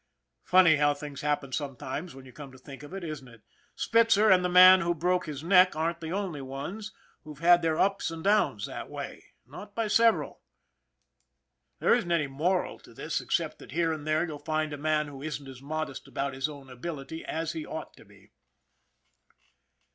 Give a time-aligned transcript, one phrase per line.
[0.43, 3.43] Funny how things happen sometimes when you come to think of it, isn't it?
[3.75, 6.91] Spitzer and the man who broke his neck aren't the only ones
[7.23, 10.41] who've had their ups and downs that way, not by several.
[11.77, 13.79] There isn't any moral to this except 82 ON THE IRON AT BIG CLOUD that
[13.79, 15.61] here and there you'll find a man who isn't as.
[15.61, 18.31] modest about his own ability as he ought to be